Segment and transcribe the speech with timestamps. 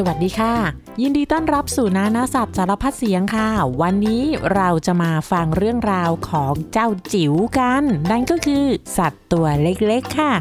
[0.00, 0.54] สวัสดีค่ะ
[1.02, 3.48] ยินดีต้อนรับสู่นานาสัตว์สารพัดเสียงค่ะ
[3.82, 4.22] วันนี้
[4.54, 8.64] เราจะมาฟังเรื่องราวของเจ้าจิ๋วกัน นั่นก็คือ
[8.98, 10.32] สัตว์ตัวเล็กๆค่ะ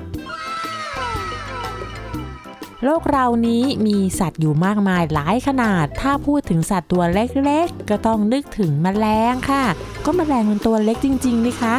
[2.84, 9.66] โลกเรานี้มีสัตว์อยู่มากมายหลายขนาด ถ้าพูดถึงสัตว์ตัวเล็กๆ ก็ต้องนึกถึงแมลงค่ะ
[10.06, 11.76] ก็แมลงมันตัวเล็กจริงๆนะคะ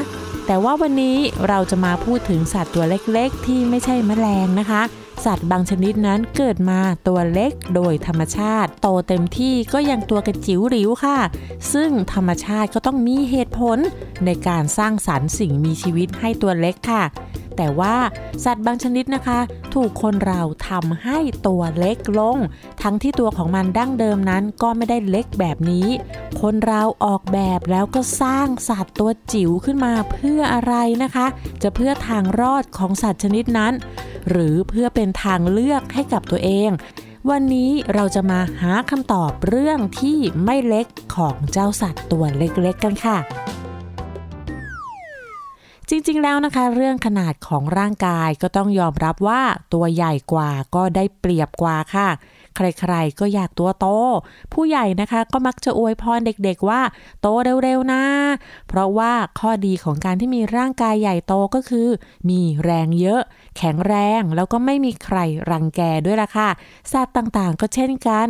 [0.47, 1.19] แต่ว่าวันนี้
[1.49, 4.83] เราจะมาพูดถึงสัตว์ตัวเล็กๆ ที่ไม่ใช่แมลงนะคะ
[5.27, 11.19] สัตว์บางชนิดนั้นเกิดมาตัวเล็กโดยธรรมชาติ โตเต็มที่ก็ยังตัวกระจิ๋วหริวค่ะ
[11.73, 13.79] ซึ่งธรรมชาติก็ต้องมีเหตุผล
[14.25, 17.05] ในการสร้างสรรค์สิ่งมีชีวิตให้ตัวเล็กค่ะ
[17.57, 17.97] แต่ว่า
[18.45, 19.39] สัตว์บางชนิดนะคะ
[19.75, 22.39] ถูกคนเราทำให้ตัวเล็กลง
[22.83, 25.89] ทั้งที่ตัวของมันดั้งเดิมนั้นก็ไม่ได้เล็กแบบนี้
[26.41, 31.27] คนเราออกแบบแล้วก็สร้างสัตว์ตัวจิ๋วขึ้นมาเพื่ออะไรนะคะ
[31.63, 33.73] จะเพื่อทางรอดของสัตว์ชนิดนั้น
[34.29, 36.71] หรือเพื่อเป็นทางเลือกให้กับตัวเอง
[37.31, 43.19] วันนี้เราจะมาหาคำตอบเรื่องที่ไม่เล็กของเจ้าสัตว์ตัวเล็กๆกันค่ะ
[45.91, 49.43] จริงๆแล้วนะคะ เรื่องขนาดของร่างกายก็ต้องยอมรับว่า
[49.75, 52.09] ตัวใหญ่กว่าก็ได้เปรียบกว่าค่ะ
[52.57, 53.87] ใครๆ ก็อยากตัวโต
[54.53, 56.81] ผู้ใหญ่นะคะก็มักจะอวยพรเด็กๆว่า
[57.21, 57.27] โต
[57.63, 58.03] เร็วๆนะ
[58.69, 61.89] เพราะว่าข้อดีของการที่มีร่างกายใหญ่โตก็คือ
[62.29, 63.23] มีแรงเยอะ
[63.59, 65.19] แข็งแรงแล้วก็ไม่มีใคร
[65.51, 66.49] รังแกด้วยล่ะค่ะ
[66.93, 68.29] สัตว์ต่างๆ ก็เช่นกัน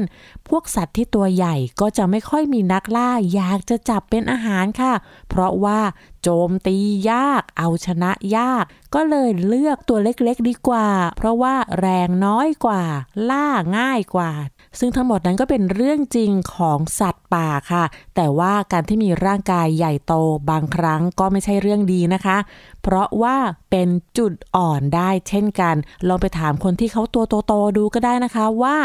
[0.49, 4.93] พวกสัตว์ที่ตัวใหญ่ก็จะไม่ค่อยมีนักล่าอยากจะจับเป็นอาหารค่ะ
[5.29, 5.81] เพราะว่า
[6.23, 6.77] โจมตี
[7.11, 12.83] ยาก เอาชนะยาก ก็เลยเลือกตัวเล็กๆดีกว่า เพราะว่าแรงน้อยกว่า
[13.31, 13.47] ล่า
[13.79, 14.31] ง่ายกว่า
[14.79, 17.85] ซึ่งทั้งหมดนั้นก็เป็นเรื่องจริงของสัตว์ป่าค่ะ
[18.17, 20.15] แต่ว่าการที่มีร่างกายใหญ่โต
[20.51, 22.37] บางครั้งก็ไม่ใช่เรื่องดีนะคะ
[22.83, 23.37] เพราะว่า
[23.71, 25.77] เป็นจุดอ่อนได้เช่นกัน
[26.09, 28.77] ลองไปถามคนที่เขาตัวโตๆดูก็ได้นะคะว่า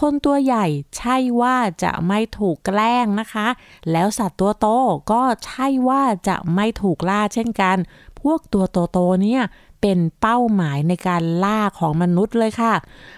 [0.00, 3.46] คนตัวใหญ่ใช่ว่าจะไม่ถูกแกล้งนะคะ
[3.92, 4.66] แล้วสัตว์ตัวโต
[5.12, 7.76] ก็ใช่ว่าจะไม่ถูกล่าเช่นกัน
[8.20, 9.42] พวกตัวโตๆเนี่ย
[9.80, 12.74] เป็นเป้าหมายในการล่าของมนุษย์เลยค่ะ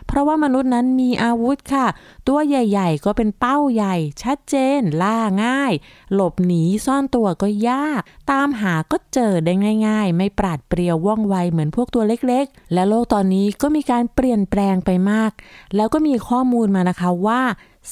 [0.07, 1.87] เพราะว่ามนุษย์นั้นมีอาวุธค่ะ
[2.29, 5.73] ตัวใหญ่ๆ ก็เป็นเป้าใหญ่ ชัดเจน ล่าง่าย
[6.15, 9.53] หลบหนีซ่อนตัวก็ยาก ตามหาก็เจอได้
[9.89, 15.31] ง่าย ๆ ไม่ปราดเปรียวว่องไวเหมือนพวกตัวเล็กๆ และโลกตอนนี้ก็มีการเปลี่ยนแปลงไปมาก
[15.77, 17.43] แล้วก็มีข้อมูลมานะคะว่า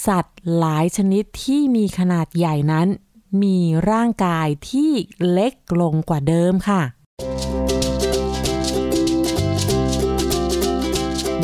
[0.07, 2.89] สัตว์หลายชนิดที่มีขนาดใหญ่นั้น
[3.43, 3.59] มี
[3.91, 4.91] ร่างกายที่
[5.31, 6.83] เล็กลงกว่าเดิมค่ะ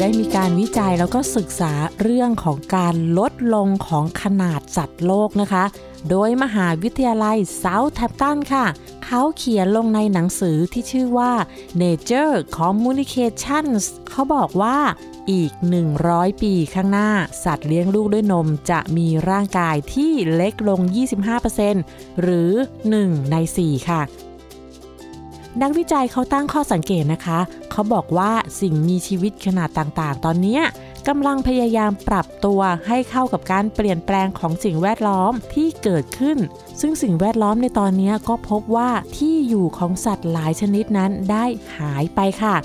[0.01, 5.65] ได้มีการวิจัยแล้วก็ศึกษาเรื่องของการลดลงของขนาดสัตว์โลกนะคะ
[6.11, 8.67] โดยมหาวิทยาลัยเซาท์แทปตันค่ะ
[9.05, 11.33] เขาเขียนลงในหนังสือที่ชื่อว่า
[11.83, 14.79] Nature Communications เขาบอกว่า
[15.31, 15.53] อีก
[15.97, 17.11] 100 ปีข้างหน้า
[17.45, 20.81] สัตว์เลี้ยงลูกด้วยนมจะมีร่างกายที่เล็กลง
[21.51, 22.51] 25%หรือ
[22.93, 24.03] 1 ใน 4 ค่ะ
[25.62, 27.39] นักวิจัยเขาตั้งข้อสังเกตนะคะ
[27.71, 30.61] เขาบอกว่าสิ่งมีชีวิตขนาดต่างๆ ตอนนี้
[31.09, 36.39] กำลังพยายามปรับตัวให้เข้ากับการเปลี่ยนแปลงของสิ่งแวดล้อมที่เกิดขึ้น
[36.81, 41.45] ซึ่งสิ่งแวดล้อมในตอนนี้ก็พบว่าที่อยู่ของสัตว์หลายชนิดนั้นได้
[41.78, 42.56] หายไปค่ะ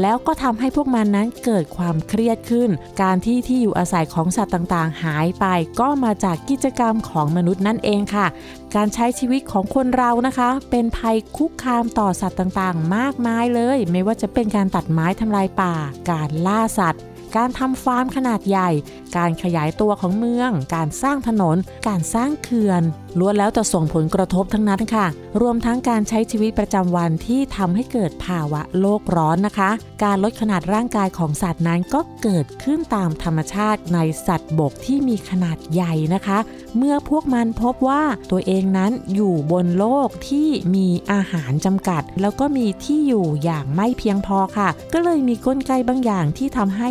[0.00, 2.70] แล้วก็ทำให้พวกมันนั้นเกิดความเครียดขึ้น
[3.02, 5.46] การที่ที่อยู่อาศัยของสัตว์ต่างๆ หายไป
[5.80, 8.26] ก็มาจากกิจกรรมของมนุษย์นั่นเองค่ะ
[8.74, 15.74] การใช้ชีวิตของคนเรานะคะ เป็นภัยคุกคามต่อสัตว์ต่างๆ มากมายเลย ไม่ว่าจะเป็นการตัดไม้ทำลายป่า
[16.10, 17.02] การล่าสัตว์
[17.36, 18.70] การทำฟาร์มขนาดใหญ่
[19.16, 21.56] การขยายตัวของเมือง การสร้างถนน
[21.88, 22.82] การสร้างเขื่อน
[23.18, 25.06] ล้วนแล้วจะส่งผลกระทบทั้งนั้นค่ะ
[25.40, 29.70] รวมทั้งการใช้ชีวิตประจำวันที่ทำให้เกิดภาวะโลกร้อนนะคะ
[30.04, 36.38] การลดขนาดร่างกายของสัตว์นั้นก็เกิดขึ้นตามธรรมชาติในสัตว์บกที่มีขนาดใหญ่นะคะ
[36.76, 46.88] เมื่อพวกมันพบว่าตัวเองนั้นอยู่บนโลกที่มีอาหารจำกัด แล้วก็มีที่อยู่อย่างไม่เพียงพอค่ะ ก็เลยมีกลไกบางอย่างที่ทำให้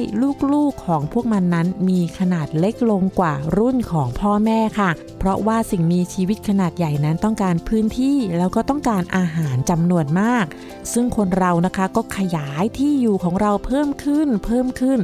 [0.53, 4.89] ลูกๆของพวกมันนั้นมีขนาดเล็กลงกว่ารุ่นของพ่อแม่ค่ะ
[5.19, 10.45] เพราะว่าสิ่งมีชีวิตขนาดใหญ่นั้นต้องการพื้นที่แล้วก็ต้องการอาหารจำนวนมาก
[10.93, 14.99] ซึ่งคนเรานะคะก็ขยายที่อยู่ของเราเพิ่มขึ้นเพิ่มขึ้น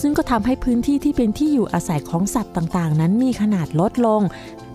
[0.00, 4.22] ซึ่งก็ทำให้พื้นที่ที่เป็นที่อยู่อาศัยของสัตว์ต่างๆ นั้นมีขนาดลดลง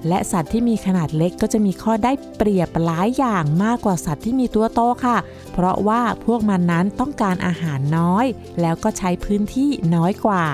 [0.08, 5.18] และสัตว์ที่มีขนาดเล็กก็จะมีข้อได้เปรียบหลายอย่างมากกว่าสัตว์ที่มีตัวโตค่ะ
[5.54, 8.26] เพราะว่าพวกมันนั้นต้องการอาหารน้อย
[8.62, 10.46] แล้วก็ใช้พื้นที่น้อยกว่า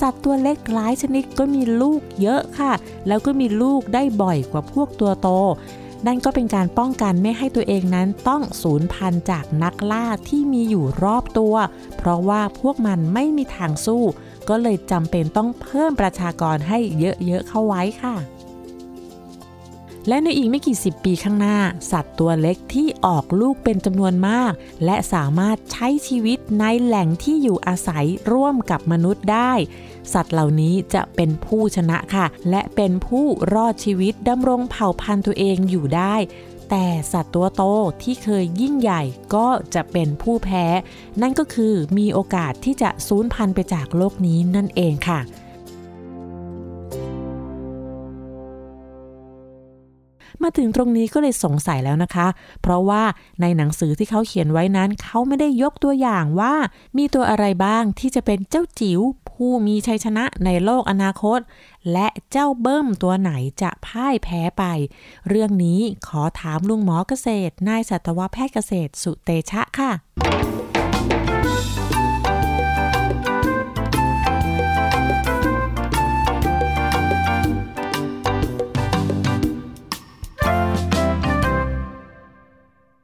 [0.00, 2.72] สัตว์ตัวเล็กหลายชนิดก็มีลูกเยอะค่ะ
[3.06, 5.28] แล้วก็มีลูกได้บ่อยกว่าพวกตัวโต
[6.06, 11.54] นั่นก็เป็นการป้องกันไม่ให้ตัวเองนั้นต้องสูญพันธุ์จากนักล่าที่มีอยู่รอบตัว
[11.96, 14.02] เพราะว่าพวกมันไม่มีทางสู้
[14.48, 18.16] ก็เลยจำเป็นต้องเพิ่มประชากรให้เยอะๆเข้าไว้ค่ะ
[20.08, 21.56] และในอีกไม่กี่สิบปีข้างหน้า
[21.90, 24.52] สัตว์ตัวเล็กที่ออกลูกเป็นจำนวนมาก
[24.84, 29.52] และสามารถใช้ชีวิตในแหล่งที่อยู่อาศัยร่วมกับมนุษย์ได้
[30.12, 36.14] สัตว์เหล่านี้จะเป็นผู้ชนะค่ะ และเป็นผู้รอดชีวิตดำรงเผ่าพันธุ์ตัวเองอยู่ได้
[36.70, 37.62] แต่สัตว์ตัวโต
[38.02, 39.02] ที่เคยยิ่งใหญ่
[39.34, 40.66] ก็จะเป็นผู้แพ้
[41.22, 45.20] นั่นก็คือมีโอกาสที่จะสูญพันธุ์ไปจากโลกนี้นั่นเองค่ะ
[50.42, 52.26] มาถึงตรงนี้ก็เลยสงสัยแล้วนะคะ
[52.62, 53.02] เพราะว่า
[53.40, 56.54] ในหนังสือที่เขาเขียนไว้นั้น เขาไม่ได้ยกตัวอย่างว่า
[56.98, 59.00] มีตัวอะไรบ้างที่จะเป็นเจ้าจิ๋ว
[59.34, 61.40] ผู้มีชัยชนะในโลกอนาคต
[61.92, 63.32] และเจ้าเบิ้มตัวไหน
[63.62, 64.64] จะพ่ายแพ้ไป
[65.28, 69.92] เรื่องนี้ขอถามลุงหมอเกษตรนายสัตวแพทย์เกษตรสุเตชะค่ะ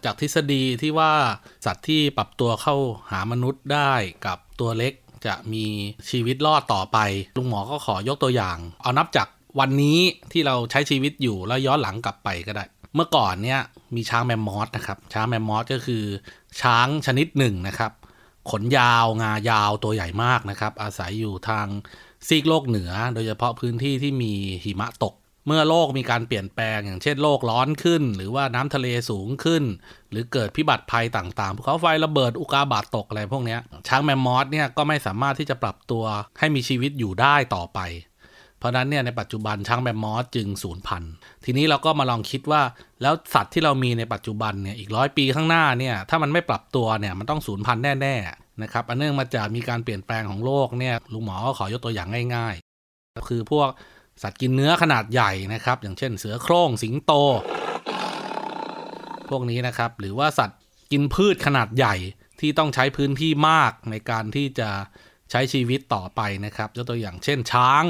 [0.04, 1.12] จากทฤษฎีที่ว่า
[1.64, 2.76] สัตว์ที่ปรับตัวเข้า
[3.10, 3.92] หามนุษย์ได้
[4.26, 4.92] กับตัวเล็ก
[5.26, 5.66] จะมี
[6.10, 6.98] ชีวิตรอดต่อไป
[7.36, 9.28] ลุงหมอก็ขอยกตัวอย่าง เอานับจาก
[9.60, 9.98] วันนี้
[10.32, 12.64] ที่เราใช้ชีวิตอยู่แล้วย้อนหลังกลับไปก็ได้
[12.94, 13.60] เมื่อก่อนเนี่ย
[13.94, 16.04] มีช้างแมมมอสนะครับ ช้างแมมมอสก็คือ
[16.62, 17.92] ช้างชนิดหนึ่งนะครับ
[18.50, 21.66] ขนยาวงายาวตัวใหญ่มากนะครับ อาศัยอยู่ทาง
[22.26, 24.32] ซีกโลกเหนือ โดยเฉพาะพื้นที่ที่มี
[24.64, 25.14] หิมะตก
[25.46, 29.62] เมื่อโลกมีการเปลี่ยนแปลงอย่างเช่นโลกร้อนขึ้น หรือว่าน้ำทะเลสูงขึ้น
[30.10, 33.56] หรือเกิดพิบัติภัยต่างๆภูเขาไฟระเบิดอุกาบาตตกอะไรพวกนี้
[33.88, 36.04] ช้างแมมมอสเนี่ยก็ไม่สามารถที่จะปรับตัว
[36.38, 37.80] ให้มีชีวิตอยู่ได้ต่อไป
[38.58, 41.12] เพราะนั้นเนี่ยในปัจจุบันช้างแมมมอสจึงสูญพันธุ์
[41.44, 42.62] ทีนี้เราก็มาลองคิดว่า
[43.02, 52.54] แล้วสัตว์ที่เรามีในปัจจุบันเนี่ยอีกร้อยปีข้างหน้าเนี่ยถ้ามันไม่ปรับตัวเนี่ยมันต้องสูญพันธุ์แน่ๆนะครับอันเนื่องมาจากมีการเปลี่ยนแปลงของโลกเนี่ยลุงหมอขอยกตัวอย่างง่าย
[52.90, 53.68] ๆ คือพวก
[54.22, 57.12] สัตว์กินเนื้อขนาดใหญ่นะครับ อย่างเช่นเสือโคร่งสิงโต
[59.28, 60.60] พวกนี้นะครับ หรือว่าสัตว์
[60.92, 61.94] กินพืชขนาดใหญ่
[62.40, 64.70] ที่ต้องใช้พื้นที่มากในการที่จะ
[65.30, 67.84] ใช้ชีวิตต่อไปนะครับยกตัวอย่างเช่นช้าง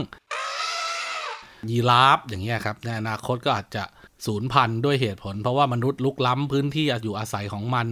[1.70, 3.84] ยีราฟอย่างเงี้ยครับในอนาคตก็อาจจะ
[4.26, 7.86] สูญพันธุ์ด้วยเหตุผล เพราะว่ามนุษย์ลุกล้ำพื้นที่อยู่อาศัยของมัน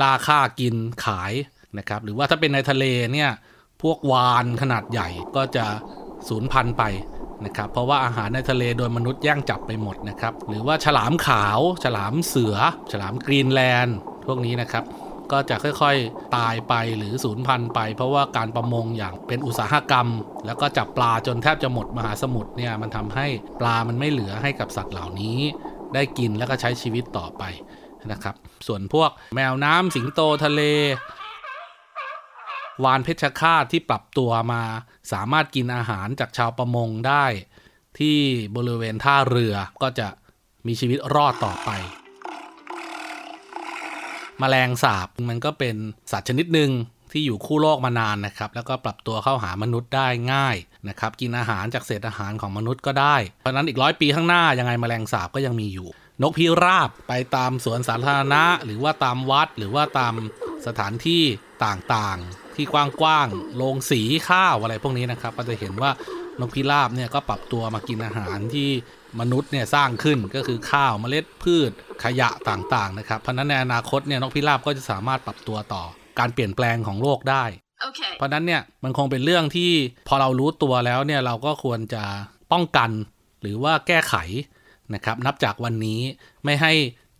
[0.00, 0.74] ล่าค่ากิน
[1.04, 1.32] ขาย
[1.78, 3.30] นะครับ หรือว่าถ้าเป็นในทะเลเนี่ย
[3.82, 5.66] พวกวานขนาดใหญ่ก็จะ
[6.28, 6.82] สูญพันธุ์ไป
[7.44, 12.56] นะครับเพราะว่าอาหารในทะเลโดยมนุษย์ย่งจับไปหมดนะครับหรือว่าฉลามขาว ฉลามเสือ
[12.92, 13.96] ฉลามกรีนแลนด์
[14.26, 14.84] พวกนี้นะครับ
[15.32, 20.08] ก็จะค่อยๆ ตายไปหรือสูญพันธุ์ไป เพราะว่าการประมงอย่างเป็นอุตสาหกรรม
[20.46, 23.26] แล้วก็จับปลาจนแทบจะหมดมหาสมุทรเนี่ยมันทำให้
[23.60, 25.38] ปลามันไม่เหลือให้กับสัตว์เหล่านี้
[25.94, 27.42] ได้กินแล้วก็ใช้ชีวิตต่อไป
[28.12, 28.34] นะครับ
[28.66, 30.62] ส่วนพวกแมวน้ำสิงโตทะเล
[32.84, 34.62] วานเพชรฆาตที่ปรับตัวมา
[35.12, 37.24] สามารถกินอาหารจากชาวประมงได้
[37.98, 38.18] ที่
[38.56, 40.08] บริเวณท่าเรือก็จะ
[40.66, 41.70] มีชีวิตรอดต่อไป
[44.42, 45.76] มแมลงสาบมันก็เป็น
[46.12, 46.70] สัตว์ชนิดหนึ่ง
[47.12, 50.56] ที่อยู่คู่โลกมานานนะครับ แล้วก็ปรับตัวเข้าหามนุษย์ได้ง่าย
[50.88, 55.88] นะครับ กินอาหารจากเศษอาหารของมนุษย์ก็ได้ เพราะนั้นอีกร้อยปีข้างหน้ายังไงมแมลงสาบก็ยังมีอยู่
[56.22, 60.14] นกพิราบไปตามสวนสาธารณะ หรือว่าตามวัดหรือว่าตาม
[60.66, 61.22] สถานที่
[61.64, 62.74] ต่างๆ ที่ก
[63.04, 65.90] ว้างๆ โรงสีข้าวอะไรพวกนี้นะครับ ก็จะเห็นว่า
[66.40, 68.68] นกพิราบเนี่ยก็ปรับตัวมากินอาหารที่
[69.20, 71.70] มนุษย์เนี่ยสร้างขึ้นก็คือข้าวเมล็ดพืช
[72.04, 75.84] ขยะต่างๆนะครับ เพราะนั้นในอนาคตเนี่ยนกพิราบก็จะสามารถปรับตัวต่อ
[76.18, 77.44] การเปลี่ยนแปลงของโลกได้
[77.88, 78.12] Okay.
[78.18, 79.70] เพราะนั้นเนี่ยมันคงเป็นเรื่องที่
[80.08, 82.04] พอเรารู้ตัวแล้วเนี่ยเราก็ควรจะ
[82.52, 82.90] ป้องกัน
[83.40, 84.14] หรือว่าแก้ไข
[84.94, 86.00] นะครับนับจากวันนี้
[86.44, 86.72] ไม่ให้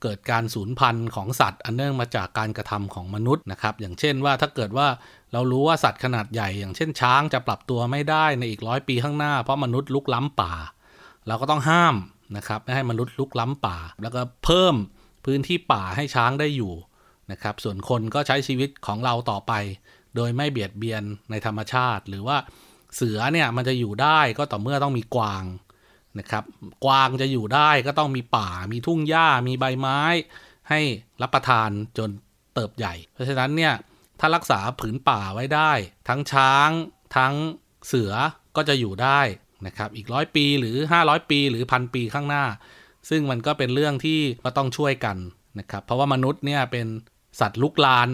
[0.03, 4.87] เกิดการสูญพันธุ์ของสัตว์ อันเนื่องมาจากการกระทำของมนุษย์นะครับ อย่างเช่นว่าถ้าเกิดว่า
[5.37, 10.53] เรารู้ว่าสัตว์ขนาดใหญ่อย่างเช่นช้างจะปรับตัวไม่ได้ในอีกร้อยปีข้างหน้า เพราะมนุษย์ลุกล้ำป่า
[11.27, 11.95] เราก็ต้องห้าม
[12.37, 14.75] นะครับไม่ให้มนุษย์ลุกล้ำป่า แล้วก็เพิ่ม
[15.25, 16.73] พื้นที่ป่าให้ช้างได้อยู่
[17.31, 19.53] นะครับ ส่วนคนก็ใช้ชีวิตของเราต่อไป
[20.17, 22.37] โดยไม่เบียดเบียนในธรรมชาติ หรือว่า
[22.95, 25.45] เสือเนี่ยมันจะอยู่ได้ก็ต่อเมื่อต้องมีกวาง
[26.19, 26.45] นะครับ
[26.85, 30.01] กวางจะอยู่ได้ก็ต้องมีป่า มีทุ่งหญ้า มีใบไม้
[30.71, 30.81] ให้
[31.23, 32.11] รับประทานจน
[32.55, 33.75] เติบใหญ่ เพราะฉะนั้นเนี่ย
[34.21, 35.73] ถ้ารักษาผืนป่าไว้ได้
[36.09, 36.71] ทั้งช้าง
[37.17, 37.35] ทั้ง
[37.87, 38.13] เสือ
[38.57, 39.21] ก็จะอยู่ได้
[39.67, 42.45] นะครับ อีกร้อยปีหรือ 500 ปีหรือพันปีข้างหน้า
[43.11, 45.17] ซึ่งมันก็เป็นเรื่องที่ก็ต้องช่วยกัน
[45.59, 46.87] นะครับ เพราะว่ามนุษย์เนี่ยเป็น
[47.41, 48.09] สัตว์ลุกลาน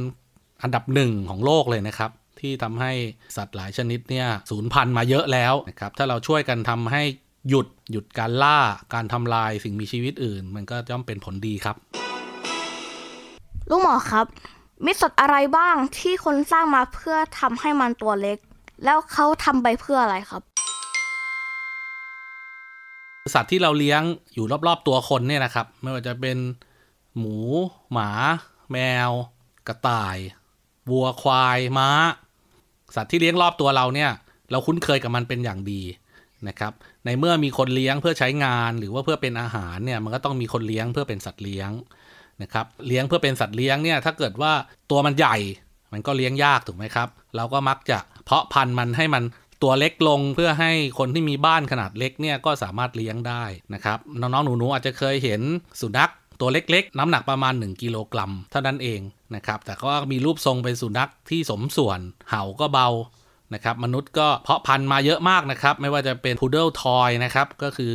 [0.63, 2.93] อันดับหนึ่งของโลกเลยนะครับ ที่ทำให้
[3.37, 7.03] สัตว์หลายชนิดเนี่ยสูญพันธุ์มาเยอะแล้วนะครับ ถ้าเราช่วยกันทำให้
[7.49, 8.59] หยุดหยุดการล่า
[8.95, 11.77] การทำลายสิ่งมีชีวิตอื่น มันก็ย่อมเป็นผลดีครับ
[13.71, 14.27] ลุงหมอครับ
[14.85, 18.39] มีสัตว์อะไรบ้างที่คนสร้างมาเพื่อทำให้มันตัวเล็ก
[18.85, 20.43] แล้วเขาทำไปเพื่ออะไรครับ
[23.35, 24.03] สัตว์ที่เราเลี้ยง
[24.35, 26.39] อยู่รอบๆตัวคนเนี่ยนะครับ ไม่ว่าจะเป็น
[27.19, 27.39] หมู
[27.93, 28.11] หมา
[28.73, 29.11] แมว
[29.69, 30.19] กระต่าย
[30.91, 31.91] วัวควายม้า
[32.95, 34.11] สัตว์ที่เลี้ยงรอบตัวเราเนี่ย
[34.51, 35.83] เราคุ้นเคยกับมันเป็นอย่างดี
[36.49, 36.73] นะครับ
[37.05, 41.71] ในเมื่อมีคนเลี้ยงเพื่อใช้งานหรือว่าเพื่อเป็นอาหารเนี่ยมันก็ต้องมีคนเลี้ยงเพื่อเป็นสัตว์เลี้ยง
[42.43, 44.53] นะครับเลี้ยงเพื่อเป็นสัตว์เลี้ยงเนี่ยถ้าเกิดว่า
[44.91, 45.37] ตัวมันใหญ่
[45.93, 49.25] มันก็เลี้ยงยากถูกไหมครับ เราก็มักจะเพาะพันธุ์มันให้มัน
[49.63, 53.45] ตัวเล็กลงเพื่อให้คนที่มีบ้านขนาดเล็กเนี่ยก็สามารถเลี้ยงได้
[53.75, 55.41] นะครับน้องๆหนูๆอาจจะเคยเห็น
[55.81, 59.01] สุนัขตัวเล็กๆ น้ำหนักประมาณ 1 กิโลกรัมเท่านั้นเอง
[59.35, 62.89] นะครับแต่ก็มีรูปทรงเป็นสุนัขที่สมส่วนเห่าก็เบา
[63.55, 67.95] นะครับมนุษย์ก็เพาะพันธุ์มาเยอะมากนะครับ ไม่ว่าจะเป็นพุดเดิล Toy นะครับ ก็คือ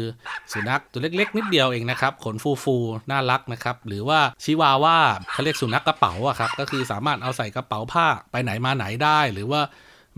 [0.51, 4.97] สุนัขตัวเล็ก ๆ นิดเดียวเองนะครับ ขนฟูๆน่ารักนะครับ หรือว่าชิวาว่า
[5.31, 9.61] เขาเรียกสุนัขกระเป๋าอะครับ ก็คือสามารถเอาใส่กระเป๋าผ้าไปไหนมาไหนได้ หรือว่า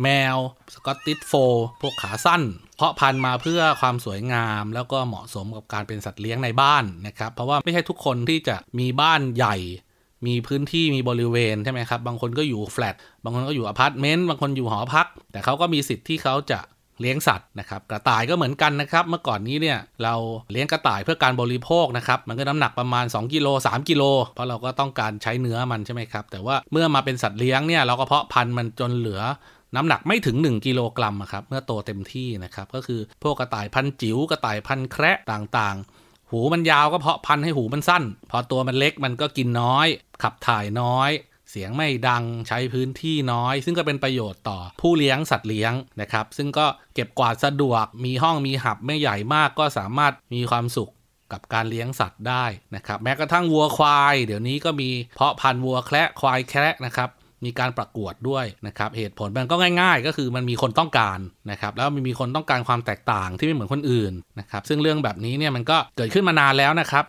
[0.03, 0.37] แมว
[0.73, 1.33] Scottish Fold
[1.81, 2.41] พวกขาสั้น
[2.77, 9.55] เพาะพันธุ์มาเพื่อความสวยงามแล้วก็เหมาะสมกับการเป็นสัตว์เลี้ยงในบ้านนะครับ เพราะว่าไม่ใช่ทุกคนที่จะมีบ้านใหญ่
[10.27, 16.59] มีพื้นที่มีบริเวณใช่ไหมครับ บางคนก็อยู่แฟลต บางคนก็อยู่อพาร์ตเมนต์ บางคนอยู่หอพัก แต่เขาก็มีสิทธิ์ที่เขาจะ
[17.01, 20.13] เลี้ยงสัตว์นะครับ กระต่ายก็เหมือนกันนะครับ เมื่อก่อนนี้เนี่ยเรา
[20.51, 29.21] เลี้ยงกระต่ายเพื่อการบริโภคนะครับ มันก็น้ำหนักประมาณ 2กิโล3กิโล เพราะเราก็ต้องการใช้เนื้อมันใช่ไหมครับ แต่ว่าเมื่อมาเป็นสัตว์เลี้ยงเนี่ยเราก็เพาะพันธุ์มันจนเหลือ
[29.75, 39.87] น้ำหนักไม่ถึง 1 กิโลกรัมครับ เมื่อโตเต็มที่นะครับ ก็คือพวกกระต่ายพันธุ์จิ๋ว กระต่ายพันธุ์แคระ่างๆ หูมันยาวก็เพาะพันธุ์ให้หูมันสั้น พอตัวมันเล็กมันก็กินน้อย
[40.23, 41.11] ขับถ่ายน้อย
[41.49, 50.91] เสียงไม่ดังใช้พื้นที่น้อย ซึ่งก็เป็นประโยชน์ต่อผู้เลี้ยงสัตว์เลี้ยงนะครับ ซึ่งก็เก็บกวาดสะดวก มีห้องมีหับไม่ใหญ่มากก็สามารถมีความสุข
[51.31, 52.45] กับการเลี้ยงสัตว์ได้
[52.75, 57.09] นะครับ แม้กระทั่งวัวควาย เดี๋ยวนี้ก็มีเพาะพันธุ์วัวแคระควายแคระนะครับ
[57.45, 61.19] มีการประกวดด้วยนะครับเหตุผลมันก็ง่าย ๆ ก็คือมันมีคนต้องการ
[61.51, 67.03] นะครับแล้วมันมีคนต้องการความแตกต่างที่ไม่เหมือนคนอื่นนะครับซึ่งเรื่องแบบนี้เนี่ยมันก็เกิดขึ้นมานานแล้วนะครับ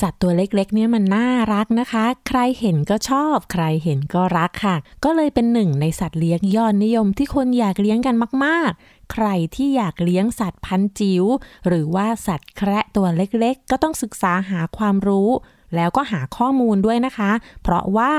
[0.00, 11.24] สัตว์ตัวเล็กๆ เนี่ยมันน่ารักนะคะ ใครเห็นก็ชอบ ใครเห็นก็รักค่ะ ก็เลยเป็นหนึ่งในสัตว์เลี้ยงยอดนิยมที่คนอยากเลี้ยงกันมาก ๆ ใครที่อยากเลี้ยงสัตว์พันจิ๋ว
[11.68, 15.30] หรือว่าสัตว์แคระตัวเล็กๆ ก็ต้องศึกษาหาความรู้
[15.74, 17.32] แล้วก็หาข้อมูลด้วยนะคะ
[17.62, 18.12] เพราะว่า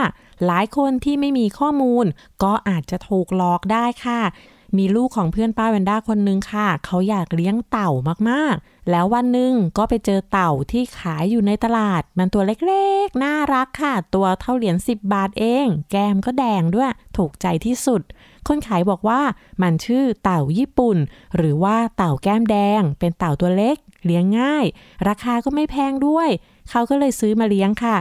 [0.45, 2.05] หลายคนที่ไม่มีข้อมูล
[2.43, 4.21] ก็อาจจะถูกหลอกได้ค่ะ
[4.77, 7.91] มีลูกของเพื่อนป้าแวนด้าคนนึงค่ะ เขาอยากเลี้ยงเต่า
[8.29, 18.01] มากๆ แล้ววันหนึ่งก็ไปเจอเต่าที่ขายอยู่ในตลาด มันตัวเล็กๆ น่ารักค่ะ ตัวเท่าเหรียญ10 บาทเอง แก้มก็แดงด้วย ถูกใจที่สุด
[18.47, 19.21] คนขายบอกว่า
[19.61, 20.97] มันชื่อเต่าญี่ปุ่น
[21.35, 24.65] หรือว่าเต่าแก้มแดง เป็นเต่าตัวเล็ก เลี้ยงง่าย
[25.07, 26.29] ราคาก็ไม่แพงด้วย
[26.69, 27.97] เขาก็เลยซื้อมาเลี้ยงค่ะ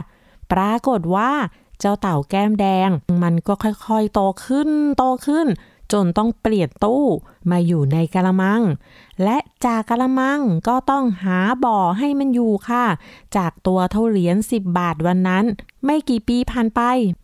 [0.51, 1.31] ปรากฏว่า
[1.79, 2.89] เจ้าเต่าแก้มแดง
[3.23, 5.47] มันก็ค่อยๆ โตขึ้น โตขึ้น
[5.93, 7.05] จนต้องเปลี่ยนตู้
[7.51, 8.61] มาอยู่ในกะละมัง
[9.23, 12.85] และจากกะละมังก็ต้องหาบ่อให้มันอยู่ค่ะ
[13.37, 15.45] จากตัวเท่าเหรียญ10 บาทวันนั้น
[15.85, 16.81] ไม่กี่ปีผ่านไป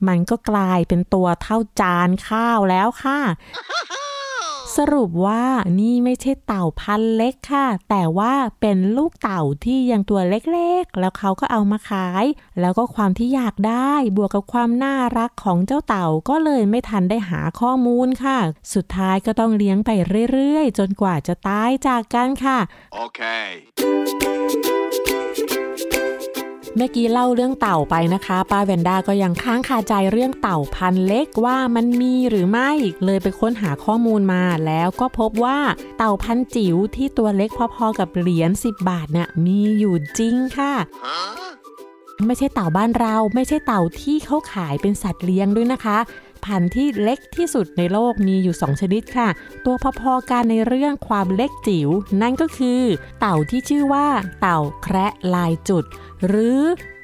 [0.07, 3.19] มันก็กลายเป็นตัวเท่าจานข้าวแล้วค่ะ
[4.77, 5.43] สรุปว่า
[5.79, 12.25] นี่ไม่ใช่เต่าพันเล็กค่ะ แต่ว่าเป็นลูกเต่าที่ยังตัวเล็กๆ แล้วเขาก็เอามาขาย
[12.59, 18.39] แล้วก็ความที่อยากได้บวกกับความน่ารักของเจ้าเต่าก็เลยไม่ทันได้หาข้อมูลค่ะ
[18.73, 19.89] สุดท้ายก็ต้องเลี้ยงไป
[20.31, 22.59] เรื่อยๆ จนกว่าจะตายจากกันค่ะ
[23.03, 23.47] Okay.
[24.77, 32.71] เเมื่อกี้เล่าเรื่องเต่าไปนะคะ ป้าแวนด้าก็ยังค้างคาใจเรื่องเต่าพันเล็กว่ามันมีหรือไม่
[33.05, 35.59] เลยไปค้นหาข้อมูลมาแล้วก็พบว่า
[35.97, 40.73] เต่าพันจิ๋วที่ตัวเล็กพอๆกับเหรียญ10 บาทเนี่ยมีอยู่จริงค่ะ
[41.05, 41.51] Huh?
[42.27, 45.97] ไม่ใช่เต่าบ้านเรา ไม่ใช่เต่าที่เขาขายเป็นสัตว์เลี้ยงด้วยนะคะ
[46.45, 49.29] พันธุ์ที่เล็กที่สุดในโลกมีอยู่ 2 ชนิดค่ะ
[49.65, 51.89] ตัวพอๆกันในเรื่องความเล็กจิ๋ว
[52.21, 52.81] นั่นก็คือ
[53.19, 54.07] เต่าที่ชื่อว่า
[54.41, 55.83] เต่าแคระลายจุด
[56.27, 56.59] หรือ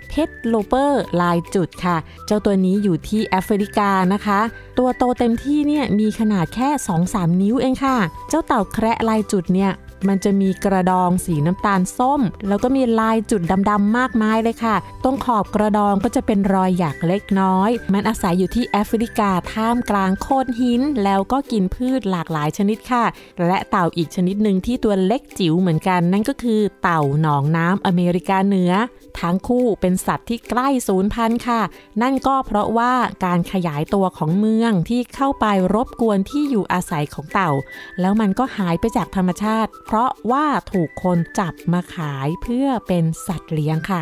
[0.09, 4.39] เพชรโลเปอร์ลายจุดค่ะ เจ้าตัวนี้อยู่ที่แอฟริกานะคะ
[4.77, 6.69] ตัวโตเต็มที่เนี่ยมีขนาดแค่
[7.05, 7.97] 2-3 นิ้วเองค่ะ
[8.29, 9.71] เจ้าเต่าแคระลายจุดเนี่ย
[10.07, 23.05] มันจะมีกระดองสีน้ำตาลส้ม แล้วก็มีลายจุดดำๆมากมายเลยค่ะ ตรงขอบกระดองก็จะเป็นรอยหยักเล็กน้อย มันอาศัยอยู่ที่แอฟริกาท่ามกลางโขดหิน แล้วก็กินพืชหลากหลายชนิดค่ะ
[23.47, 28.73] และเต่าอีกชนิดหนึ่งที่ตัวเล็กจิ๋วเหมือนกัน นั่นก็คือเต่าหนองน้ำอเมริกาเหนือ
[29.19, 31.61] ทั้งคู่เป็นสัตว์ที่ใกล้สูญพันธุ์ค่ะ
[32.01, 32.93] นั่นก็เพราะว่า
[33.25, 37.51] การขยายตัวของเมืองที่เข้าไปรบกวนที่อยู่อาศัยของเต่า
[37.99, 44.01] แล้วมันก็หายไปจากธรรมชาติเพราะว่าถูกคนจับมาขายเพื่อเป็นสัตว์เลี้ยงค่ะ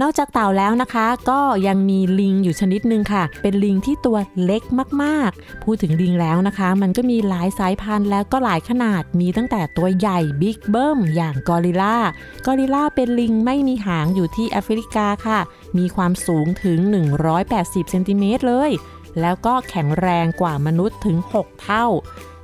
[0.00, 4.62] นอกจากเต่าแล้วนะคะ ก็ยังมีลิงอยู่ชนิดหนึ่งค่ะ เป็นลิงที่ตัวเล็ก
[5.02, 11.96] มากๆ พูดถึงลิงแล้วนะคะ มันก็มีหลายสายพันธุ์แล้วก็หลายขนาดมีตั้งแต่ตัวใหญ่บิ๊กเบิ้มอย่างกอริลลา
[12.46, 15.40] กอริลลาเป็นลิงไม่มีหางอยู่ที่แอฟริกาค่ะ
[15.78, 16.78] มีความสูงถึง
[17.34, 18.70] 180เซนติเมตรเลย
[19.20, 21.86] แล้วก็แข็งแรงกว่ามนุษย์ถึง 6 เท่า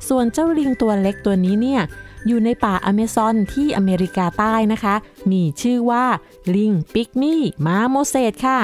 [0.08, 1.82] ส่วนเจ้าลิงตัวเล็กตัวนี้เนี่ย
[2.26, 4.94] อยู่ในป่าอเมซอนที่อเมริกาใต้นะคะ
[5.30, 6.04] มีชื่อว่า
[6.54, 8.60] ลิงปิกมี่มาโมเสสค่ะ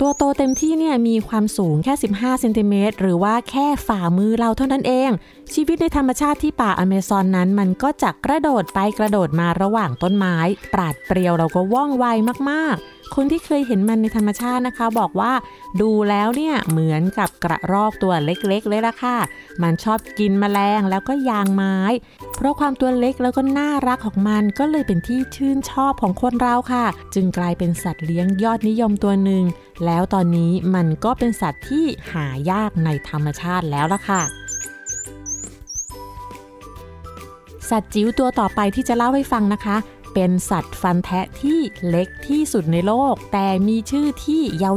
[0.00, 5.10] ตัวโตเต็มที่เนี่ยมีความสูงแค่ 15 เซนติเมตรหรือว่าแค่ฝ่ามือเราเท่านั้นเอง
[5.54, 10.36] ชีวิตในธรรมชาติที่ป่าอเมซอนนั้น มันก็จะกระโดดไปกระโดดมาระหว่างต้นไม้
[10.74, 12.04] ปราดเปรียวเราก็ว่องไว
[12.50, 15.32] มากๆ คนที่เคยเห็นมันในธรรมชาตินะคะ บอกว่า
[15.80, 19.16] ดูแล้วเนี่ยเหมือนกับกระรอกตัวเล็กๆเลยล่ะค่ะ
[19.62, 21.76] มันชอบกินแมลงแล้วก็ยางไม้
[22.36, 29.44] เพราะความตัวเล็กแล้วก็น่ารักของมันก็เลยเป็นที่ชื่นชอบของคนเราค่ะ จึงกลายเป็นสัตว์เลี้ยงยอดนิยมตัวหนึ่ง
[29.86, 34.22] แล้วตอนนี้มันก็เป็นสัตว์ที่หายากในธรรมชาติแล้วล่ะค่ะ
[37.70, 39.76] สัตว์จิ๋วตัวต่อไปที่จะเล่าให้ฟังนะคะ
[40.14, 44.72] เป็นสัตว์ฟันแทะที่เล็กที่สุดในโลก แต่มีชื่อที่ยา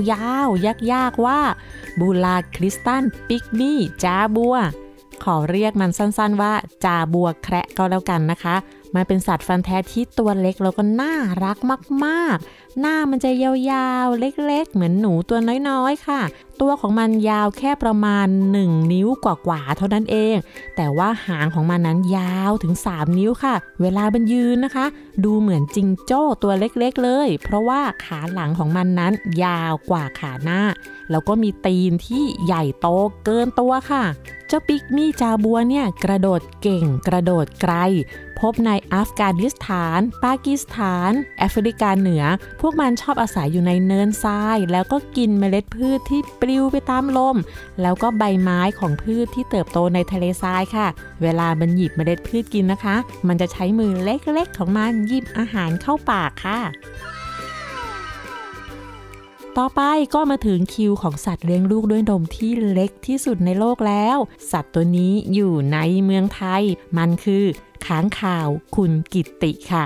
[0.46, 1.42] วๆ ยากๆ ว่า
[2.00, 4.56] บูลาคริสตันปิกมี่จาบัว
[5.24, 6.54] ขอเรียกมันสั้นๆว่า
[6.86, 8.56] จาบัวแคระก็แล้วกันนะคะ
[8.96, 11.58] มันเป็นสัตว์ฟันแท้ที่ตัวเล็กแล้วก็น่ารัก
[12.06, 16.22] มากๆ หน้ามันจะยาวๆ เล็กๆ เหมือนหนูตัวน้อยๆ ค่ะ
[16.62, 18.28] ตัวของมันยาวแค่ประมาณ
[18.60, 20.36] 1 นิ้วกว่าๆ เท่านั้นเอง
[20.76, 24.86] แต่ว่าหางของมันนั้นยาวถึง 3 นิ้วค่ะ เวลามันยืนนะคะ
[25.24, 30.62] ดูเหมือนจิงโจ้ตัวเล็กๆ เลย เพราะว่าขาหลังของมันนั้นยาวกว่าขาหน้า
[31.12, 32.88] แล้วก็มีตีนที่ใหญ่โต
[33.26, 34.04] เกินตัวค่ะ
[34.48, 37.74] เจ้าปิกมี่จาบัวเนี่ยกระโดดเก่งกระโดดไกล
[38.44, 42.24] พบในอัฟกานิสถาน ปากีสถาน แอฟริกาเหนือ
[42.62, 47.38] พวกมันชอบอาศัยอยู่ในเนินทราย แล้วก็กินเมล็ดพืชที่ปลิวไปตามลม
[47.82, 50.88] แล้วก็ใบไม้ของพืชที่เติบโตในทะเลทรายค่ะ
[51.22, 52.96] เวลามันหยิบเมล็ดพืชกินนะคะ
[53.28, 56.60] มันจะใช้มือเล็กๆของมันหยิบอาหารเข้าปากค่ะ
[59.58, 59.82] ต่อไป
[60.14, 64.18] ก็มาถึงคิวของสัตว์เลี้ยงลูกด้วยนมที่เล็กที่สุดในโลกแล้ว
[64.52, 66.64] สัตว์ตัวนี้อยู่ในเมืองไทย
[66.98, 67.46] มันคือ
[67.88, 69.86] ค้างข่าว คุณกิตติค่ะ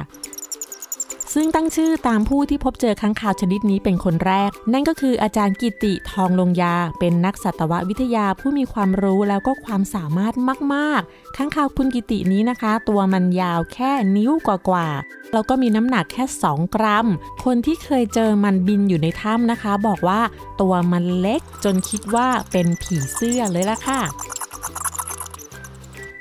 [1.33, 10.33] ซึ่งตั้งชื่อตามผู้ที่พบเจอค้างคาวชนิดนี้เป็นคนแรก นั่นก็คืออาจารย์กิติทองลงยา เป็นนักสัตววิทยาผู้มีความรู้แล้วก็ความสามารถ
[10.73, 17.07] มากๆค้างคาวคุณกิตินี้นะคะ ตัวมันยาวแค่นิ้วกว่าๆแล้วก็มีน้ำหนักแค่ 2 กรัม
[17.43, 20.21] คนที่เคยเจอมันบินอยู่ในถ้ำนะคะ บอกว่า
[20.61, 24.01] ตัวมันเล็กจนคิดว่าเป็นผีเสื้อเลยล่ะค่ะ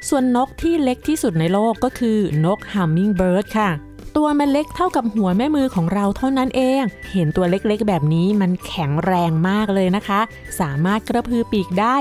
[0.08, 3.70] ส่วนนกที่เล็กที่สุดในโลกก็คือนกฮัมมิงเบิร์ดค่ะ
[4.16, 10.20] ตัวมันเล็กเท่ากับหัวแม่มือของเราเท่านั้นเอง เห็นตัวเล็กๆ แบบนี้มันแข็งแรงมากเลยนะคะ
[10.60, 11.96] สามารถกระพือปีกได้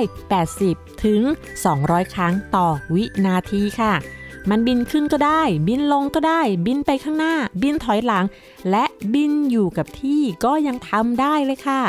[0.49, 1.21] 80 ถึง
[1.67, 3.93] 200 ครั้งต่อวินาทีค่ะ
[4.49, 8.25] มันบินขึ้นก็ได้ บินลงก็ได้ บินไปข้างหน้า บินถอยหลัง
[8.71, 11.81] และบินอยู่กับที่ก็ยังทำได้เลยค่ะ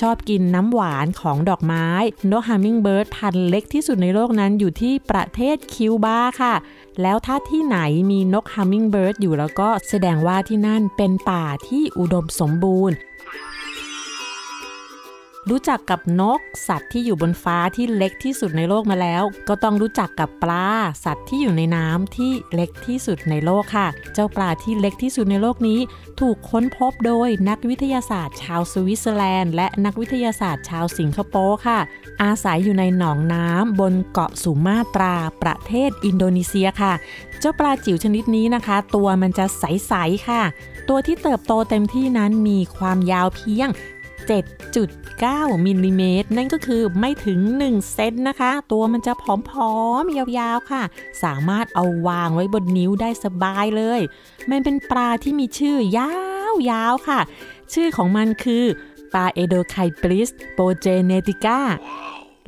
[0.00, 1.88] ชอบกินน้ำหวานของดอกไม้
[2.32, 6.54] นกฮัมมิงเบิร์ดพันธุ์เล็กที่สุดในโลกนั้นอยู่ที่ประเทศคิวบาค่ะ
[7.02, 7.78] แล้วถ้าที่ไหน
[8.10, 12.96] มีนกฮัมมิงเบิร์ดอยู่แล้วก็แสดงว่าที่นั่นเป็นป่าที่อุดมสมบูรณ์
[15.50, 20.68] รู้จักกับนก สัตว์ที่อยู่บนฟ้าที่เล็กที่สุดในโลกมาแล้ว ก็ต้องรู้จักกับปลา
[21.04, 25.80] สัตว์ที่อยู่ในน้ำที่เล็กที่สุดในโลกค่ะ เจ้าปลาที่เล็กที่สุดในโลกนี้
[26.20, 31.78] ถูกค้นพบโดยนักวิทยาศาสตร์ชาวสวิตเซอร์แลนด์ และนักวิทยาศาสตร์ชาวสิงคโปร์ค่ะ
[32.22, 36.92] อาศัยอยู่ในหนองน้ำบนเกาะสุมาตรา ประเทศอินโดนีเซียค่ะ
[37.40, 40.42] เจ้าปลาจิ๋วชนิดนี้นะคะ ตัวมันจะใสๆค่ะ
[40.88, 43.68] ตัวที่เติบโตเต็มที่นั้นมีความยาวเพียง
[44.26, 49.24] 7.9มิลลิเมตรนั่นก็คือไม่ถึง 1 เซนนะคะ ตัวมันจะผ
[49.72, 50.82] อมๆ ยาวๆ ค่ะ
[51.22, 54.00] สามารถเอาวางไว้บนนิ้วได้สบายเลย
[54.50, 57.20] มันเป็นปลาที่มีชื่อยาวๆ ค่ะ
[57.72, 58.64] ชื่อของมันคือ
[59.12, 61.60] ปลาเอโดไคปริสโปเจเนติก้า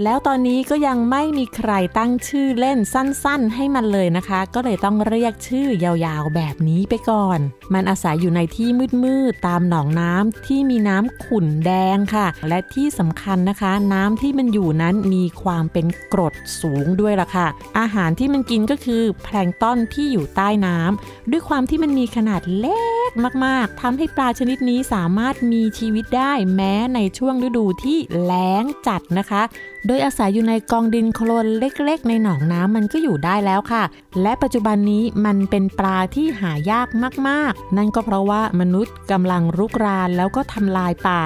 [0.05, 7.39] แล้วตอนนี้ก็ยังไม่มีใครตั้งชื่อเล่นสั้นๆ ให้มันเลยนะคะ ก็เลยต้องเรียกชื่อยาวๆแบบนี้ไปก่อน
[7.75, 8.69] มันอาศัยอยู่ในที่
[9.05, 17.47] มืดๆตามหนองน้ำที่มีน้ำขุ่นแดงค่ะ และที่สำคัญนะคะ น้ำที่มันอยู่นั้นมีความเป็นกรดสูงด้วยล่ะค่ะ
[17.79, 23.13] อาหารที่มันกินก็คือแพลงก์ต้อนที่อยู่ใต้น้ำด้วยความที่มันมีขนาดเล็ก ก
[23.45, 29.43] มากๆทำให้ปลาชนิดนี้สามารถมีชีวิตได้แม้ในช่วงฤดูที่แล้งจัดนะคะ
[29.87, 33.85] โดยอาศัยอยู่ในกองดินโคลนเล็กๆ ในหนองน้ำมันก็อยู่ได้แล้วค่ะ
[34.23, 36.89] และปัจจุบันนี้มันเป็นปลาที่หายาก
[37.29, 41.23] มากๆ นั่นก็เพราะว่ามนุษย์กำลังรุกรานแล้วก็ทำลายป่า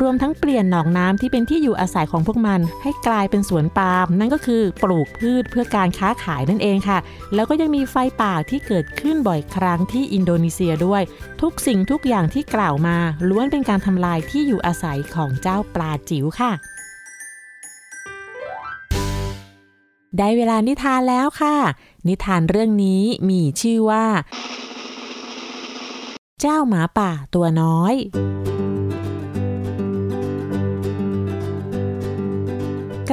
[0.00, 6.98] รวมทั้งเปลี่ยนหนองน้ำที่เป็นที่อยู่อาศัยของพวกมัน ให้กลายเป็นสวนปาล์มนั่นก็คือปลูกพืชเพื่อการค้าขายนั่นเองค่ะ
[7.34, 11.02] แล้วก็ยังมีไฟป่าที่เกิดขึ้นบ่อยครั้งที่อินโดนีเซียด้วย
[11.40, 12.96] ทุกสิ่งทุกอย่างที่กล่าวมา
[13.28, 16.52] ล้วนเป็นการทำลายที่อยู่อาศัยของเจ้าปลาจิ๋วค่ะ
[20.18, 21.56] ได้เวลานิทานแล้วค่ะ
[22.08, 24.04] นิทานเรื่องนี้มีชื่อว่า
[26.40, 27.94] เจ้าหมาป่าตัวน้อย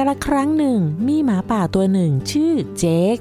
[0.08, 2.84] ระครั้งหนึ่งมีหมาป่าตัวหนึ่งชื่อเจ
[3.14, 3.16] ค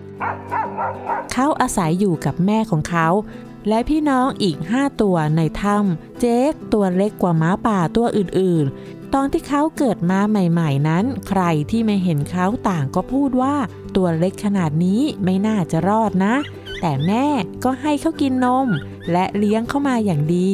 [1.34, 3.08] เขาอาศัยอยู่กับแม่ของเขา
[3.68, 13.56] และพี่น้องอีกห้าตัวในถ้ำเจคตัวเล็กกว่าหมาป่าตัวอื่นๆ ตอนที่เขาเกิดมาใหม่ ๆ นั้น ใครที่ไม่เห็นเขาต่างก็พูดว่า
[13.96, 16.36] ตัวเล็กขนาดนี้ไม่น่าจะรอดนะ
[16.82, 17.26] แต่แม่
[17.64, 18.68] ก็ให้เขากินนม
[19.12, 20.50] และเลี้ยงเข้ามาอย่างดี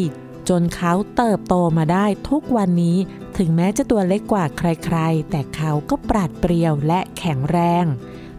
[0.50, 2.98] จนเขาเติบโตมาได้ทุกวันนี้
[3.38, 7.86] ถึงแม้จะตัวเล็กกว่าใครๆ แต่เขาก็ปราดเปรียวและแข็งแรง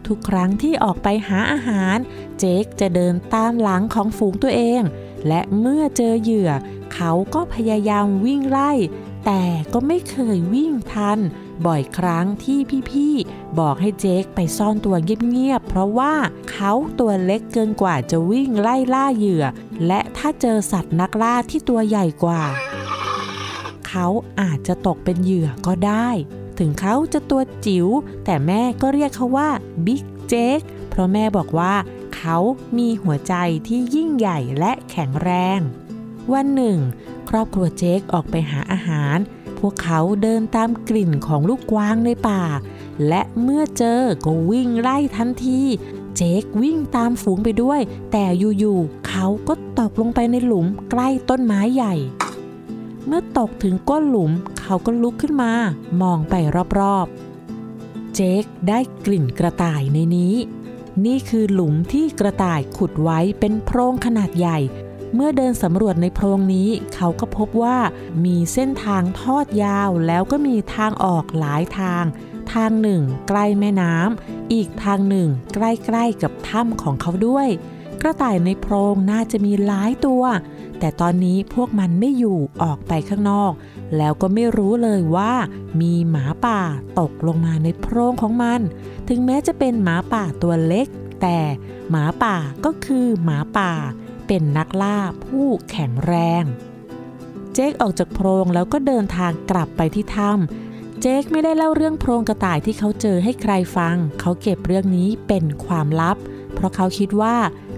[0.07, 1.97] ทุกครั้งที่ออกไปหาอาหาร
[2.39, 4.81] เจคจะเดินตามหลังของฝูงตัวเอง
[5.27, 6.51] และเมื่อเจอเหยื่อ
[6.93, 8.71] เขาก็พยายามวิ่งไล่
[9.25, 11.19] แต่ก็ไม่เคยวิ่งทัน
[11.65, 12.59] บ่อยครั้งที่
[12.91, 16.13] พี่ๆ บอกให้เจคไปซ่อนตัวเงียบๆ เพราะว่า
[16.51, 19.45] เขาตัวเล็กเกินกว่าจะวิ่งไล่ล่าเหยื่อ
[19.87, 22.43] และถ้าเจอสัตว์นักล่าที่ตัวใหญ่กว่า
[23.97, 26.09] เขาอาจจะตกเป็นเหยื่อก็ได้
[26.59, 27.87] ถึงเขาจะตัวจิ๋ว
[28.25, 29.49] แต่แม่ก็เรียกเขาว่า
[29.85, 31.73] บิ๊กเจคเพราะแม่บอกว่า
[32.15, 32.37] เขา
[32.77, 33.33] มีหัวใจ
[33.67, 35.59] ที่ยิ่งใหญ่และแข็งแรง
[36.33, 36.77] วันหนึ่ง
[37.29, 39.17] ครอบครัวเจคออกไปหาอาหาร
[39.59, 42.43] พวกเขาเดินตามกลิ่นของลูกกวางในป่า
[43.07, 45.61] และเมื่อเจอก็วิ่งไล่ทันที
[46.15, 47.81] เจควิ่งตามฝูงไปด้วย
[48.11, 51.95] แต่อยู่ๆเขาก็ตกลงไปในหลุมใกล้ต้นไม้ใหญ่
[53.07, 55.51] เมื่อตกถึงก้นหลุมเขาก็ลุกขึ้นมา
[56.01, 56.33] มองไป
[56.79, 60.35] รอบๆ เจคได้กลิ่นกระต่ายในนี้
[61.05, 64.59] นี่คือหลุมที่กระต่ายขุดไว้เป็นโพรงขนาดใหญ่
[65.13, 67.77] เมื่อเดินสำรวจในโพรงนี้ เขาก็พบว่า
[68.25, 72.03] มีเส้นทางทอดยาวแล้วก็มีทางออกหลายทาง
[72.53, 77.47] ทางหนึ่ง ใกล้แม่น้ำอีกทางหนึ่ง ใกล้ๆกับถ้ำของเขาด้วย
[78.01, 80.23] กระต่ายในโพรงน่าจะมีหลายตัว
[80.79, 83.51] แต่ตอนนี้พวกมันไม่อยู่ออกไปข้างนอก
[83.97, 85.33] แล้วก็ไม่รู้เลยว่า
[85.81, 86.59] มีหมาป่า
[86.99, 88.61] ตกลงมาในโพรงของมัน
[89.09, 90.87] ถึงแม้จะเป็นหมาป่าตัวเล็ก
[91.21, 91.39] แต่
[91.89, 92.35] หมาป่า
[92.65, 93.71] ก็คือหมาป่า
[94.27, 96.43] เป็นนักล่าผู้แข็งแรง
[97.53, 106.17] เจคออกจากโพรงแล้วก็เดินทางกลับไปที่ถ้ำเจคไม่ได้เล่าเรื่องโพรงกระต่ายที่เขาเจอให้ใครฟัง เขาเก็บเรื่องนี้เป็นความลับ
[106.53, 107.35] เพราะเขาคิดว่า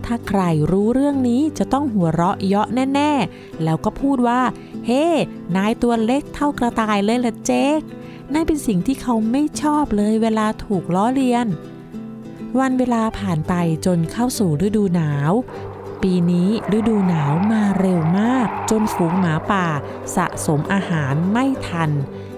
[0.08, 0.42] ถ้าใคร
[0.72, 4.42] รู้เรื่องนี้จะต้องหัวเราะเยาะแน่ ๆ แล้วก็พูดว่า
[4.86, 5.06] เฮ้
[5.56, 7.80] นายตัวเล็กเท่ากระต่ายเลยล่ะเจค
[8.34, 11.48] นั่นเป็นสิ่งที่เขาไม่ชอบเลยเวลาถูกล้อเลียน
[12.60, 13.54] วันเวลาผ่านไป
[13.86, 15.32] จนเข้าสู่ฤดูหนาว
[16.02, 19.68] ปีนี้ฤดูหนาวมาเร็วมาก จนฝูงหมาป่า
[20.16, 21.92] สะสมอาหารไม่ทัน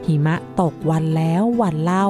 [0.05, 2.07] หิมะตกวันแล้ววันเล่า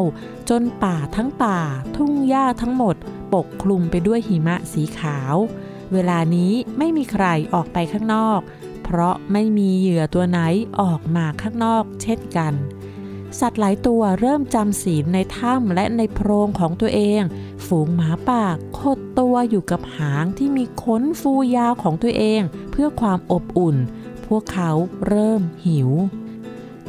[0.50, 1.60] จนป่าทั้งป่า
[1.96, 2.96] ทุ่งหญ้าทั้งหมด
[3.34, 5.36] ปกคลุมไปด้วยหิมะสีขาว
[5.94, 8.40] เวลานี้ไม่มีใครออกไปข้างนอก
[8.84, 10.40] เพราะไม่มีเหยื่อตัวไหน
[10.82, 12.54] ออกมาข้างนอกเช่นกัน
[13.40, 17.22] สัตว์หลายตัวเริ่มจำศีลในถ้ำและในโพรงของตัวเอง
[17.66, 18.44] ฝูงหมาป่า
[18.80, 23.78] ขดตัวอยู่กับหางที่มีขนฟูยาวของตัวเอง เพื่อความอบอุ่น
[24.26, 24.72] พวกเขา
[25.08, 25.90] เริ่มหิว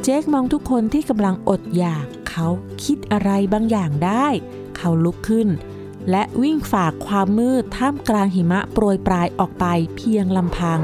[0.01, 2.47] เจคมองทุกคนที่กำลังอดอยากเขา
[2.83, 4.27] คิดอะไรบางอย่างได้
[4.77, 5.47] เขาลุกขึ้น
[6.09, 10.79] และวิ่งฝ่าความมืดท่ามกลางหิมะโปรยปลายออกไปเพียงลำพัง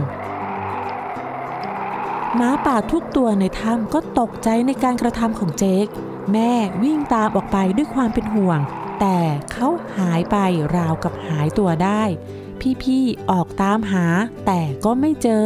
[2.35, 5.87] หมาป่าทุกตัวในถ้ำก็ตกใจในการกระทำของเจค
[6.31, 6.51] แม่
[6.83, 8.59] วิ่งตามออกไปด้วยความเป็นห่วง
[8.99, 9.19] แต่
[9.51, 10.37] เขาหายไป
[10.75, 12.03] ราวกับหายตัวได้
[12.83, 14.05] พี่ๆออกตามหา
[14.45, 15.45] แต่ก็ไม่เจอ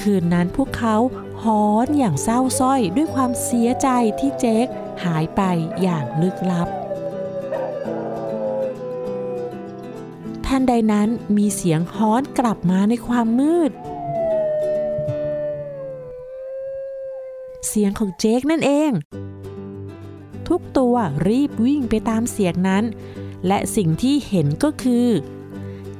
[0.00, 0.96] คืนนั้นพวกเขา
[1.42, 3.88] หอนอย่างเศร้าสร้อยด้วยความเสียใจ
[4.20, 4.66] ที่เจค
[5.04, 5.42] หายไป
[5.82, 6.68] อย่างลึกลับ
[10.58, 13.70] นใดนั้นมีเสียงฮ้อนกลับมาในความมืด
[17.68, 18.90] เสียงของเจคนั่นเอง
[20.48, 20.94] ทุกตัว
[21.28, 22.84] รีบวิ่งไปตามเสียงนั้น
[23.46, 25.08] และสิ่งที่เห็นก็คือ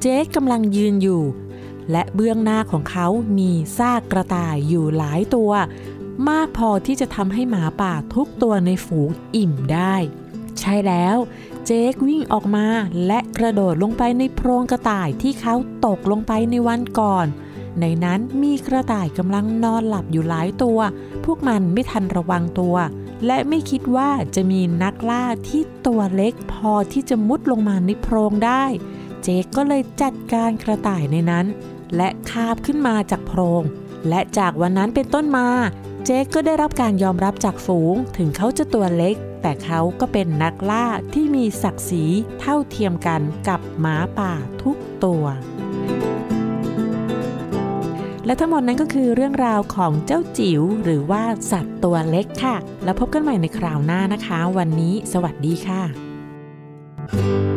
[0.01, 1.23] เจคกำลังยืนอยู่
[1.91, 5.51] และเบื้องหน้าของเขามีซากกระต่ายอยู่หลายตัว
[6.29, 9.95] มากพอที่จะทำให้หมาป่าทุกตัวในฝูงอิ่มได้
[10.59, 11.17] ใช่แล้ว
[11.69, 12.67] เจควิ่งออกมา
[13.05, 17.25] และกระโดดลงไปในโพรงกระต่ายที่เขาตกลงไปในวันก่อน
[17.79, 20.79] ในนั้นมีกระต่ายกำลังนอนหลับอยู่หลายตัว
[21.25, 22.75] พวกมันไม่ทันระวังตัว
[23.25, 28.65] และไม่คิดว่าจะมีนักล่าที่ตัวเล็กพอที่จะมุดลงมาในโพรงได้
[29.23, 31.45] เจคก็เลยจัดการกระต่ายในนั้น
[31.95, 33.63] และคาบขึ้นมาจากโพรง
[34.09, 35.47] และจากวันนั้นเป็นต้นมา
[36.09, 42.05] เจคก็ได้รับการยอมรับจากฝูง ถึงเขาจะตัวเล็ก แต่เขาก็เป็นนักล่าที่มีศักดิ์ศรี
[42.39, 45.23] เท่าเทียมกันกับหมาป่าทุกตัว
[48.25, 55.81] และทั้งหมดนั้นก็คือเรื่องราวของเจ้าจิ๋วหรือว่าสัตว์ตัวเล็กค่ะ แล้วพบกันใหม่ในคราวหน้านะคะ วันนี้ สวัสดีค่ะ
[57.11, 57.21] ติ
[57.55, 57.56] ด